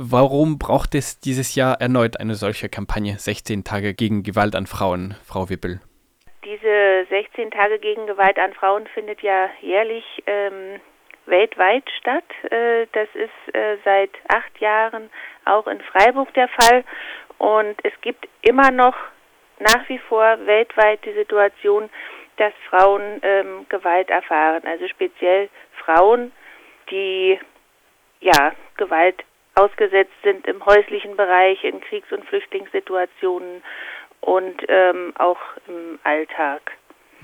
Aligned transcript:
Warum 0.00 0.60
braucht 0.60 0.94
es 0.94 1.18
dieses 1.18 1.56
Jahr 1.56 1.80
erneut 1.80 2.20
eine 2.20 2.36
solche 2.36 2.68
Kampagne 2.68 3.18
16 3.18 3.64
Tage 3.64 3.94
gegen 3.94 4.22
Gewalt 4.22 4.54
an 4.54 4.68
Frauen, 4.68 5.16
Frau 5.26 5.50
Wippel? 5.50 5.80
Diese 6.44 7.04
16 7.10 7.50
Tage 7.50 7.80
gegen 7.80 8.06
Gewalt 8.06 8.38
an 8.38 8.52
Frauen 8.52 8.86
findet 8.94 9.22
ja 9.22 9.50
jährlich 9.60 10.04
ähm, 10.26 10.78
weltweit 11.26 11.82
statt. 11.98 12.22
Äh, 12.44 12.86
das 12.92 13.08
ist 13.14 13.56
äh, 13.56 13.78
seit 13.84 14.10
acht 14.28 14.60
Jahren 14.60 15.10
auch 15.46 15.66
in 15.66 15.80
Freiburg 15.80 16.32
der 16.34 16.46
Fall. 16.46 16.84
Und 17.38 17.74
es 17.82 17.92
gibt 18.00 18.28
immer 18.42 18.70
noch 18.70 18.94
nach 19.58 19.88
wie 19.88 19.98
vor 19.98 20.38
weltweit 20.46 21.04
die 21.04 21.14
Situation, 21.14 21.90
dass 22.36 22.52
Frauen 22.70 23.18
ähm, 23.22 23.66
Gewalt 23.68 24.10
erfahren. 24.10 24.62
Also 24.64 24.86
speziell 24.86 25.48
Frauen, 25.84 26.30
die 26.88 27.36
ja 28.20 28.52
Gewalt 28.76 29.24
ausgesetzt 29.58 30.14
sind 30.22 30.46
im 30.46 30.64
häuslichen 30.64 31.16
Bereich, 31.16 31.62
in 31.64 31.80
Kriegs- 31.80 32.12
und 32.12 32.24
Flüchtlingssituationen 32.24 33.62
und 34.20 34.62
ähm, 34.68 35.12
auch 35.18 35.38
im 35.66 35.98
Alltag. 36.04 36.60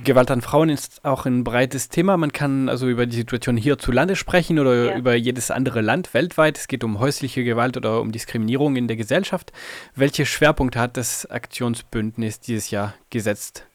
Gewalt 0.02 0.30
an 0.32 0.40
Frauen 0.40 0.70
ist 0.70 1.04
auch 1.04 1.24
ein 1.24 1.44
breites 1.44 1.88
Thema. 1.88 2.16
Man 2.16 2.32
kann 2.32 2.68
also 2.68 2.88
über 2.88 3.06
die 3.06 3.14
Situation 3.14 3.56
hierzulande 3.56 4.16
sprechen 4.16 4.58
oder 4.58 4.86
ja. 4.86 4.96
über 4.96 5.14
jedes 5.14 5.52
andere 5.52 5.82
Land 5.82 6.14
weltweit. 6.14 6.58
Es 6.58 6.66
geht 6.66 6.82
um 6.82 6.98
häusliche 6.98 7.44
Gewalt 7.44 7.76
oder 7.76 8.00
um 8.00 8.10
Diskriminierung 8.10 8.74
in 8.74 8.88
der 8.88 8.96
Gesellschaft. 8.96 9.52
Welche 9.94 10.26
Schwerpunkte 10.26 10.80
hat 10.80 10.96
das 10.96 11.30
Aktionsbündnis 11.30 12.40
dieses 12.40 12.72
Jahr 12.72 12.94
gesetzt? 13.10 13.68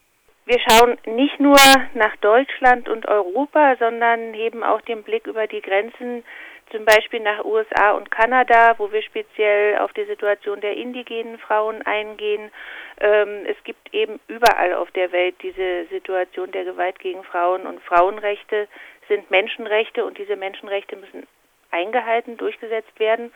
Wir 0.45 0.57
schauen 0.67 0.97
nicht 1.05 1.39
nur 1.39 1.55
nach 1.93 2.15
Deutschland 2.17 2.89
und 2.89 3.07
Europa, 3.07 3.75
sondern 3.79 4.33
heben 4.33 4.63
auch 4.63 4.81
den 4.81 5.03
Blick 5.03 5.25
über 5.25 5.47
die 5.47 5.61
Grenzen 5.61 6.23
zum 6.71 6.85
Beispiel 6.85 7.19
nach 7.19 7.43
USA 7.43 7.91
und 7.91 8.11
Kanada, 8.11 8.75
wo 8.77 8.91
wir 8.91 9.01
speziell 9.01 9.77
auf 9.79 9.93
die 9.93 10.05
Situation 10.05 10.61
der 10.61 10.75
indigenen 10.75 11.37
Frauen 11.39 11.81
eingehen. 11.83 12.51
Ähm, 12.99 13.45
es 13.45 13.57
gibt 13.63 13.93
eben 13.93 14.19
überall 14.27 14.73
auf 14.73 14.91
der 14.91 15.11
Welt 15.11 15.35
diese 15.41 15.85
Situation 15.85 16.51
der 16.51 16.65
Gewalt 16.65 16.99
gegen 16.99 17.23
Frauen 17.23 17.65
und 17.65 17.81
Frauenrechte 17.81 18.67
sind 19.07 19.29
Menschenrechte 19.31 20.05
und 20.05 20.17
diese 20.17 20.35
Menschenrechte 20.35 20.95
müssen 20.95 21.27
eingehalten, 21.71 22.37
durchgesetzt 22.37 22.99
werden. 22.99 23.31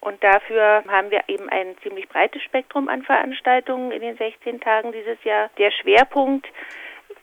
Und 0.00 0.22
dafür 0.22 0.84
haben 0.88 1.10
wir 1.10 1.22
eben 1.28 1.48
ein 1.48 1.76
ziemlich 1.82 2.08
breites 2.08 2.42
Spektrum 2.42 2.88
an 2.88 3.02
Veranstaltungen 3.02 3.92
in 3.92 4.02
den 4.02 4.16
16 4.16 4.60
Tagen 4.60 4.92
dieses 4.92 5.22
Jahr. 5.24 5.50
Der 5.58 5.70
Schwerpunkt 5.70 6.46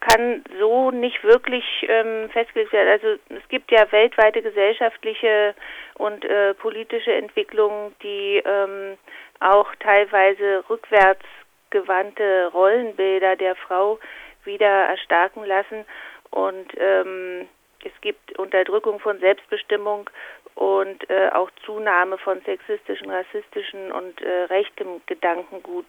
kann 0.06 0.44
so 0.58 0.90
nicht 0.90 1.22
wirklich 1.24 1.64
ähm, 1.88 2.28
festgelegt 2.30 2.72
werden. 2.72 2.88
Also 2.88 3.18
es 3.30 3.48
gibt 3.48 3.70
ja 3.70 3.90
weltweite 3.90 4.42
gesellschaftliche 4.42 5.54
und 5.94 6.24
äh, 6.24 6.54
politische 6.54 7.12
Entwicklungen, 7.12 7.94
die 8.02 8.42
ähm, 8.44 8.98
auch 9.40 9.74
teilweise 9.80 10.64
rückwärtsgewandte 10.68 12.50
Rollenbilder 12.52 13.36
der 13.36 13.56
Frau 13.56 13.98
wieder 14.44 14.66
erstarken 14.66 15.44
lassen. 15.44 15.84
Und 16.30 16.72
ähm, 16.76 17.48
es 17.84 17.92
gibt 18.00 18.38
Unterdrückung 18.38 19.00
von 19.00 19.18
Selbstbestimmung 19.20 20.10
und 20.54 21.08
äh, 21.10 21.30
auch 21.30 21.50
Zunahme 21.64 22.18
von 22.18 22.40
sexistischen, 22.42 23.10
rassistischen 23.10 23.90
und 23.90 24.20
äh, 24.20 24.44
rechtem 24.44 25.00
Gedankengut, 25.06 25.86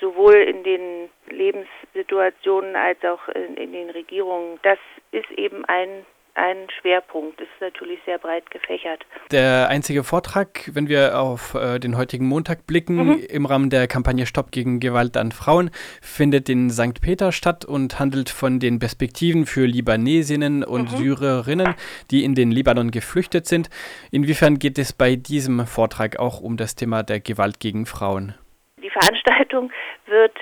sowohl 0.00 0.34
in 0.34 0.64
den 0.64 1.07
Lebenssituationen 1.38 2.76
als 2.76 2.98
auch 3.04 3.28
in, 3.28 3.56
in 3.56 3.72
den 3.72 3.90
Regierungen. 3.90 4.58
Das 4.62 4.78
ist 5.12 5.30
eben 5.30 5.64
ein 5.64 6.04
ein 6.38 6.68
Schwerpunkt. 6.80 7.40
Das 7.40 7.48
ist 7.48 7.60
natürlich 7.60 7.98
sehr 8.06 8.18
breit 8.18 8.48
gefächert. 8.50 9.04
Der 9.32 9.68
einzige 9.68 10.04
Vortrag, 10.04 10.70
wenn 10.72 10.88
wir 10.88 11.18
auf 11.18 11.54
äh, 11.54 11.80
den 11.80 11.96
heutigen 11.96 12.26
Montag 12.26 12.66
blicken, 12.66 12.94
mhm. 12.94 13.26
im 13.28 13.44
Rahmen 13.44 13.70
der 13.70 13.88
Kampagne 13.88 14.24
Stopp 14.24 14.52
gegen 14.52 14.78
Gewalt 14.78 15.16
an 15.16 15.32
Frauen, 15.32 15.70
findet 16.00 16.48
in 16.48 16.70
St. 16.70 17.00
Peter 17.02 17.32
statt 17.32 17.64
und 17.64 17.98
handelt 17.98 18.30
von 18.30 18.60
den 18.60 18.78
Perspektiven 18.78 19.46
für 19.46 19.66
Libanesinnen 19.66 20.62
und 20.62 20.92
mhm. 20.92 20.96
Syrerinnen, 20.96 21.74
die 22.12 22.22
in 22.24 22.36
den 22.36 22.52
Libanon 22.52 22.92
geflüchtet 22.92 23.46
sind. 23.46 23.68
Inwiefern 24.12 24.60
geht 24.60 24.78
es 24.78 24.92
bei 24.92 25.16
diesem 25.16 25.66
Vortrag 25.66 26.20
auch 26.20 26.40
um 26.40 26.56
das 26.56 26.76
Thema 26.76 27.02
der 27.02 27.18
Gewalt 27.18 27.58
gegen 27.58 27.84
Frauen? 27.84 28.34
Die 28.80 28.90
Veranstaltung 28.90 29.72
wird 30.06 30.32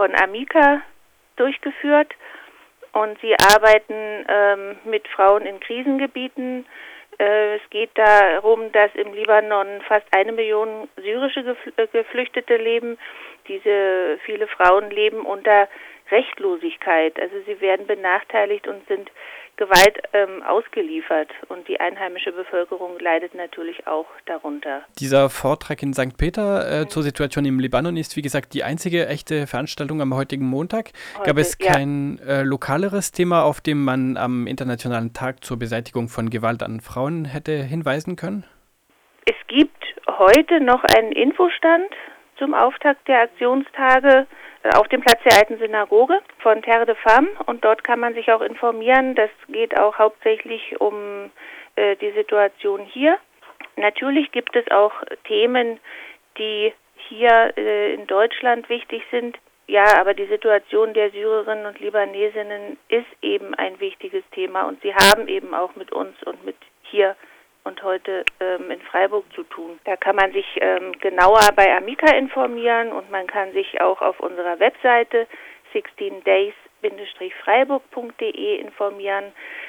von 0.00 0.14
Amica 0.14 0.80
durchgeführt 1.36 2.14
und 2.92 3.20
sie 3.20 3.34
arbeiten 3.34 4.24
ähm, 4.26 4.78
mit 4.84 5.06
Frauen 5.08 5.44
in 5.44 5.60
Krisengebieten. 5.60 6.64
Äh, 7.18 7.56
es 7.56 7.60
geht 7.68 7.90
darum, 7.96 8.72
dass 8.72 8.90
im 8.94 9.12
Libanon 9.12 9.82
fast 9.86 10.06
eine 10.16 10.32
Million 10.32 10.88
syrische 10.96 11.54
äh, 11.76 11.86
Geflüchtete 11.88 12.56
leben. 12.56 12.96
Diese 13.46 14.18
viele 14.24 14.46
Frauen 14.46 14.90
leben 14.90 15.26
unter 15.26 15.68
Rechtlosigkeit. 16.10 17.18
Also 17.20 17.36
sie 17.46 17.60
werden 17.60 17.86
benachteiligt 17.86 18.66
und 18.66 18.86
sind 18.88 19.10
Gewalt 19.60 19.98
ähm, 20.14 20.42
ausgeliefert 20.42 21.28
und 21.48 21.68
die 21.68 21.80
einheimische 21.80 22.32
Bevölkerung 22.32 22.98
leidet 22.98 23.34
natürlich 23.34 23.86
auch 23.86 24.06
darunter. 24.24 24.82
Dieser 24.98 25.28
Vortrag 25.28 25.82
in 25.82 25.92
St. 25.92 26.16
Peter 26.16 26.66
äh, 26.66 26.80
mhm. 26.80 26.88
zur 26.88 27.02
Situation 27.02 27.44
im 27.44 27.60
Libanon 27.60 27.98
ist, 27.98 28.16
wie 28.16 28.22
gesagt, 28.22 28.54
die 28.54 28.64
einzige 28.64 29.06
echte 29.06 29.46
Veranstaltung 29.46 30.00
am 30.00 30.14
heutigen 30.14 30.46
Montag. 30.46 30.92
Heute, 31.18 31.26
Gab 31.26 31.36
es 31.36 31.58
kein 31.58 32.18
ja. 32.26 32.40
äh, 32.40 32.42
lokaleres 32.42 33.12
Thema, 33.12 33.42
auf 33.42 33.60
dem 33.60 33.84
man 33.84 34.16
am 34.16 34.46
Internationalen 34.46 35.12
Tag 35.12 35.44
zur 35.44 35.58
Beseitigung 35.58 36.08
von 36.08 36.30
Gewalt 36.30 36.62
an 36.62 36.80
Frauen 36.80 37.26
hätte 37.26 37.62
hinweisen 37.62 38.16
können? 38.16 38.44
Es 39.26 39.36
gibt 39.46 39.84
heute 40.06 40.60
noch 40.60 40.82
einen 40.84 41.12
Infostand 41.12 41.92
zum 42.38 42.54
Auftakt 42.54 43.06
der 43.08 43.20
Aktionstage 43.20 44.26
auf 44.74 44.88
dem 44.88 45.00
Platz 45.00 45.20
der 45.24 45.38
alten 45.38 45.58
Synagoge 45.58 46.20
von 46.38 46.62
Terre 46.62 46.86
de 46.86 46.94
Femme 46.96 47.28
und 47.46 47.64
dort 47.64 47.82
kann 47.84 48.00
man 48.00 48.14
sich 48.14 48.30
auch 48.30 48.42
informieren. 48.42 49.14
Das 49.14 49.30
geht 49.48 49.78
auch 49.78 49.98
hauptsächlich 49.98 50.80
um 50.80 51.30
äh, 51.76 51.96
die 51.96 52.12
Situation 52.12 52.80
hier. 52.84 53.18
Natürlich 53.76 54.30
gibt 54.32 54.54
es 54.56 54.70
auch 54.70 54.92
Themen, 55.24 55.80
die 56.36 56.72
hier 57.08 57.52
äh, 57.56 57.94
in 57.94 58.06
Deutschland 58.06 58.68
wichtig 58.68 59.02
sind. 59.10 59.38
Ja, 59.66 59.84
aber 59.98 60.14
die 60.14 60.26
Situation 60.26 60.94
der 60.94 61.10
Syrerinnen 61.10 61.64
und 61.64 61.78
Libanesinnen 61.78 62.76
ist 62.88 63.06
eben 63.22 63.54
ein 63.54 63.78
wichtiges 63.78 64.24
Thema 64.32 64.64
und 64.64 64.82
sie 64.82 64.92
haben 64.92 65.28
eben 65.28 65.54
auch 65.54 65.76
mit 65.76 65.92
uns 65.92 66.20
und 66.24 66.44
mit 66.44 66.56
hier 66.82 67.14
und 67.64 67.82
heute 67.82 68.24
ähm, 68.40 68.70
in 68.70 68.80
Freiburg 68.80 69.24
zu 69.34 69.42
tun. 69.44 69.78
Da 69.84 69.96
kann 69.96 70.16
man 70.16 70.32
sich 70.32 70.46
ähm, 70.60 70.92
genauer 71.00 71.50
bei 71.54 71.76
Amica 71.76 72.10
informieren 72.14 72.92
und 72.92 73.10
man 73.10 73.26
kann 73.26 73.52
sich 73.52 73.78
auch 73.80 74.00
auf 74.00 74.20
unserer 74.20 74.58
Webseite 74.60 75.26
16days-freiburg.de 75.74 78.60
informieren, 78.60 79.24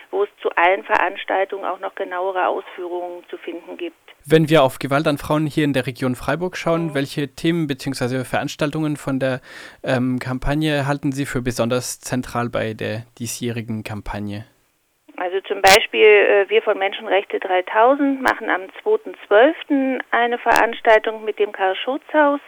wo 0.10 0.24
es 0.24 0.30
zu 0.42 0.50
allen 0.56 0.84
Veranstaltungen 0.84 1.66
auch 1.66 1.80
noch 1.80 1.94
genauere 1.96 2.48
Ausführungen 2.48 3.24
zu 3.30 3.38
finden 3.38 3.78
gibt. 3.78 3.98
Wenn 4.24 4.50
wir 4.50 4.62
auf 4.64 4.78
Gewalt 4.78 5.08
an 5.08 5.18
Frauen 5.18 5.48
hier 5.48 5.64
in 5.64 5.74
der 5.74 5.88
Region 5.88 6.14
Freiburg 6.16 6.56
schauen, 6.56 6.86
mhm. 6.88 6.94
welche 6.94 7.30
Themen 7.30 7.66
bzw. 7.68 8.24
Veranstaltungen 8.24 8.96
von 8.96 9.20
der 9.20 9.42
ähm, 9.84 10.20
Kampagne 10.20 10.86
halten 10.88 11.12
Sie 11.12 11.26
für 11.26 11.42
besonders 11.42 12.00
zentral 12.00 12.50
bei 12.50 12.76
der 12.76 13.08
diesjährigen 13.18 13.84
Kampagne? 13.84 14.46
Also 15.22 15.40
zum 15.42 15.62
Beispiel 15.62 16.04
äh, 16.04 16.50
wir 16.50 16.64
von 16.64 16.80
Menschenrechte 16.80 17.40
3000 17.40 18.24
machen 18.24 18.50
am 18.50 18.64
2.12. 18.84 20.02
eine 20.10 20.40
Veranstaltung 20.40 21.24
mit 21.24 21.38
dem 21.38 21.52
Karl-Schutz-Haus. 21.52 22.40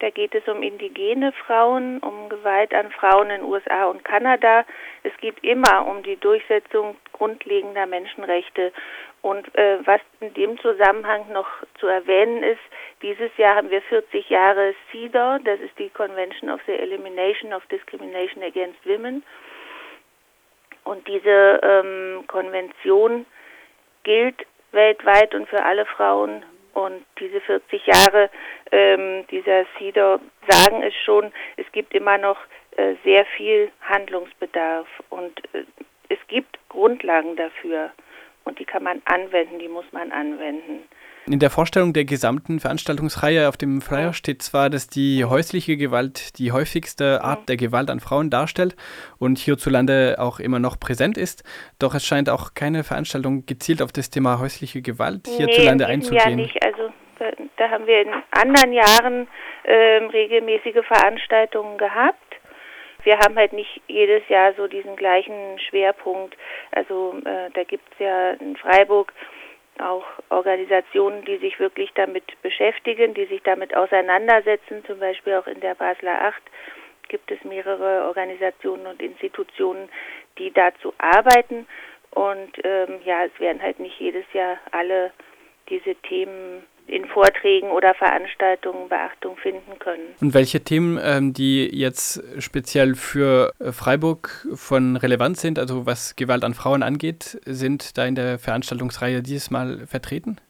Da 0.00 0.10
geht 0.10 0.34
es 0.34 0.48
um 0.48 0.60
indigene 0.64 1.30
Frauen, 1.30 2.00
um 2.00 2.28
Gewalt 2.30 2.74
an 2.74 2.90
Frauen 2.90 3.30
in 3.30 3.44
USA 3.44 3.84
und 3.84 4.04
Kanada. 4.04 4.64
Es 5.04 5.16
geht 5.18 5.44
immer 5.44 5.86
um 5.86 6.02
die 6.02 6.16
Durchsetzung 6.16 6.96
grundlegender 7.12 7.86
Menschenrechte. 7.86 8.72
Und 9.22 9.46
äh, 9.56 9.78
was 9.84 10.00
in 10.18 10.34
dem 10.34 10.58
Zusammenhang 10.58 11.30
noch 11.32 11.48
zu 11.78 11.86
erwähnen 11.86 12.42
ist, 12.42 12.60
dieses 13.02 13.30
Jahr 13.36 13.54
haben 13.54 13.70
wir 13.70 13.82
40 13.82 14.28
Jahre 14.28 14.74
CEDAW, 14.90 15.38
das 15.44 15.60
ist 15.60 15.78
die 15.78 15.90
Convention 15.90 16.50
of 16.50 16.60
the 16.66 16.72
Elimination 16.72 17.52
of 17.52 17.64
Discrimination 17.66 18.42
Against 18.42 18.84
Women. 18.84 19.22
Und 20.88 21.06
diese 21.06 21.60
ähm, 21.62 22.24
Konvention 22.28 23.26
gilt 24.04 24.46
weltweit 24.72 25.34
und 25.34 25.46
für 25.46 25.62
alle 25.62 25.84
Frauen. 25.84 26.42
Und 26.72 27.04
diese 27.20 27.42
40 27.42 27.86
Jahre 27.86 28.30
ähm, 28.72 29.26
dieser 29.30 29.66
CEDAW 29.76 30.18
sagen 30.48 30.82
es 30.82 30.94
schon, 31.04 31.30
es 31.58 31.70
gibt 31.72 31.92
immer 31.92 32.16
noch 32.16 32.38
äh, 32.78 32.94
sehr 33.04 33.26
viel 33.36 33.70
Handlungsbedarf 33.82 34.86
und 35.10 35.38
äh, 35.52 35.64
es 36.08 36.18
gibt 36.28 36.58
Grundlagen 36.70 37.36
dafür 37.36 37.90
und 38.48 38.58
die 38.58 38.64
kann 38.64 38.82
man 38.82 39.02
anwenden, 39.04 39.58
die 39.58 39.68
muss 39.68 39.84
man 39.92 40.10
anwenden. 40.10 40.82
In 41.30 41.40
der 41.40 41.50
Vorstellung 41.50 41.92
der 41.92 42.06
gesamten 42.06 42.58
Veranstaltungsreihe 42.58 43.48
auf 43.48 43.58
dem 43.58 43.82
Flyer 43.82 44.14
steht 44.14 44.40
zwar, 44.40 44.70
dass 44.70 44.88
die 44.88 45.26
häusliche 45.26 45.76
Gewalt 45.76 46.38
die 46.38 46.52
häufigste 46.52 47.22
Art 47.22 47.50
der 47.50 47.58
Gewalt 47.58 47.90
an 47.90 48.00
Frauen 48.00 48.30
darstellt 48.30 48.76
und 49.18 49.38
hierzulande 49.38 50.16
auch 50.18 50.40
immer 50.40 50.58
noch 50.58 50.80
präsent 50.80 51.18
ist, 51.18 51.44
doch 51.78 51.94
es 51.94 52.06
scheint 52.06 52.30
auch 52.30 52.54
keine 52.54 52.82
Veranstaltung 52.82 53.44
gezielt 53.44 53.82
auf 53.82 53.92
das 53.92 54.08
Thema 54.08 54.38
häusliche 54.38 54.80
Gewalt 54.80 55.26
hierzulande 55.26 55.84
nee, 55.84 55.92
einzugehen. 55.92 56.30
Ja, 56.30 56.36
nicht. 56.36 56.64
Also 56.64 56.90
Da 57.58 57.68
haben 57.70 57.86
wir 57.86 58.02
in 58.02 58.12
anderen 58.30 58.72
Jahren 58.72 59.28
äh, 59.64 60.04
regelmäßige 60.06 60.86
Veranstaltungen 60.86 61.76
gehabt. 61.76 62.27
Wir 63.08 63.18
haben 63.20 63.36
halt 63.36 63.54
nicht 63.54 63.80
jedes 63.86 64.28
Jahr 64.28 64.52
so 64.52 64.66
diesen 64.66 64.94
gleichen 64.94 65.58
Schwerpunkt. 65.60 66.36
Also 66.72 67.14
äh, 67.24 67.48
da 67.54 67.64
gibt 67.64 67.90
es 67.94 68.00
ja 68.00 68.32
in 68.32 68.54
Freiburg 68.54 69.14
auch 69.78 70.04
Organisationen, 70.28 71.24
die 71.24 71.38
sich 71.38 71.58
wirklich 71.58 71.90
damit 71.94 72.24
beschäftigen, 72.42 73.14
die 73.14 73.24
sich 73.24 73.42
damit 73.44 73.74
auseinandersetzen. 73.74 74.84
Zum 74.84 75.00
Beispiel 75.00 75.36
auch 75.36 75.46
in 75.46 75.58
der 75.60 75.74
Basler 75.74 76.20
Acht 76.20 76.42
gibt 77.08 77.30
es 77.30 77.42
mehrere 77.44 78.04
Organisationen 78.06 78.86
und 78.86 79.00
Institutionen, 79.00 79.88
die 80.36 80.52
dazu 80.52 80.92
arbeiten. 80.98 81.66
Und 82.10 82.58
ähm, 82.62 83.00
ja, 83.06 83.24
es 83.24 83.40
werden 83.40 83.62
halt 83.62 83.78
nicht 83.80 83.98
jedes 83.98 84.30
Jahr 84.34 84.58
alle 84.70 85.12
diese 85.68 85.94
Themen 85.96 86.62
in 86.88 87.04
Vorträgen 87.06 87.70
oder 87.70 87.94
Veranstaltungen 87.94 88.88
Beachtung 88.88 89.36
finden 89.36 89.78
können. 89.78 90.14
Und 90.20 90.34
welche 90.34 90.64
Themen, 90.64 90.98
ähm, 91.02 91.32
die 91.34 91.68
jetzt 91.70 92.22
speziell 92.42 92.94
für 92.94 93.52
äh, 93.60 93.72
Freiburg 93.72 94.46
von 94.54 94.96
Relevanz 94.96 95.42
sind, 95.42 95.58
also 95.58 95.86
was 95.86 96.16
Gewalt 96.16 96.44
an 96.44 96.54
Frauen 96.54 96.82
angeht, 96.82 97.38
sind 97.44 97.98
da 97.98 98.06
in 98.06 98.14
der 98.14 98.38
Veranstaltungsreihe 98.38 99.22
dieses 99.22 99.50
Mal 99.50 99.86
vertreten? 99.86 100.40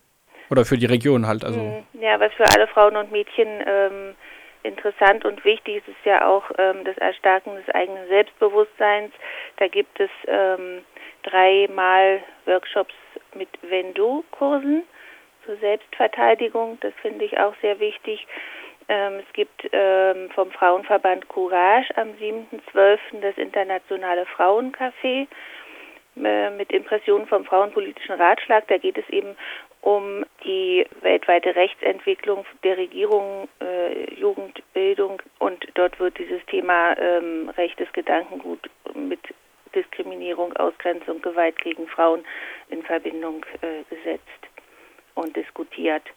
Oder 0.51 0.65
für 0.65 0.79
die 0.79 0.87
Region 0.87 1.27
halt? 1.27 1.45
Also. 1.45 1.61
Hm, 1.61 2.01
ja, 2.01 2.19
was 2.21 2.33
für 2.35 2.49
alle 2.55 2.69
Frauen 2.69 2.97
und 2.97 3.11
Mädchen 3.11 3.49
ähm, 3.67 4.15
interessant 4.63 5.25
und 5.25 5.45
wichtig 5.45 5.79
ist, 5.79 5.89
ist 5.89 6.05
ja 6.05 6.27
auch 6.27 6.45
ähm, 6.57 6.85
das 6.85 6.97
Erstarken 6.99 7.57
des 7.57 7.69
eigenen 7.75 8.07
Selbstbewusstseins. 8.09 9.13
Da 9.57 9.67
gibt 9.67 9.99
es 9.99 10.11
ähm, 10.27 10.85
dreimal 11.25 12.23
Workshops 12.47 12.95
mit 13.35 13.49
Vendo-Kursen 13.63 14.85
zur 15.49 15.57
Selbstverteidigung. 15.57 16.77
Das 16.83 16.93
finde 17.01 17.25
ich 17.25 17.39
auch 17.39 17.55
sehr 17.63 17.81
wichtig. 17.81 18.27
Ähm, 18.89 19.21
es 19.27 19.33
gibt 19.33 19.67
ähm, 19.73 20.29
vom 20.35 20.51
Frauenverband 20.51 21.27
Courage 21.29 21.89
am 21.97 22.11
7.12. 22.21 22.99
das 23.23 23.37
internationale 23.39 24.27
Frauencafé 24.27 25.27
äh, 26.23 26.51
mit 26.51 26.71
Impressionen 26.71 27.27
vom 27.27 27.47
Frauenpolitischen 27.47 28.17
Ratschlag. 28.17 28.69
Da 28.69 28.77
geht 28.77 28.99
es 28.99 29.09
eben 29.09 29.37
um 29.81 30.27
die 30.45 30.87
weltweite 31.01 31.57
Rechtsentwicklung 31.57 32.45
der 32.63 32.77
Regierung, 32.77 33.49
äh, 33.63 34.13
Jugendbildung 34.15 35.23
und 35.39 35.67
dort 35.75 35.99
wird 35.99 36.19
dieses 36.19 36.45
Thema 36.47 36.95
ähm, 36.99 37.49
rechtes 37.57 37.91
Gedankengut 37.95 38.69
mit 38.95 39.21
Diskriminierung, 39.75 40.55
Ausgrenzung, 40.57 41.23
Gewalt 41.23 41.59
gegen 41.63 41.87
Frauen 41.87 42.25
in 42.69 42.83
Verbindung 42.83 43.47
äh, 43.63 43.85
gesetzt 43.89 44.38
und 45.19 45.37
diskutiert. 45.37 46.09